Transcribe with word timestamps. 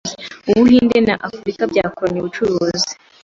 Ubuhinde 0.51 0.97
na 1.07 1.15
Afurika 1.27 1.61
byakoranye 1.71 2.19
ubucuruzi 2.19 2.93